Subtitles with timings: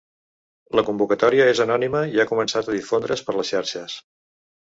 [0.77, 4.01] La convocatòria és anònima i ha començat a difondre’s per les xarxes.